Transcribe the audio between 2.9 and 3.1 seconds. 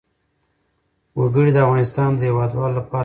ویاړ دی.